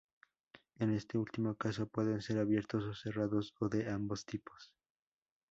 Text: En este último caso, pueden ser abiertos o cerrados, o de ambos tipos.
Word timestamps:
En 0.79 0.89
este 0.95 1.19
último 1.19 1.53
caso, 1.53 1.85
pueden 1.87 2.23
ser 2.23 2.39
abiertos 2.39 2.85
o 2.85 2.93
cerrados, 2.95 3.53
o 3.59 3.69
de 3.69 3.87
ambos 3.87 4.25
tipos. 4.25 4.73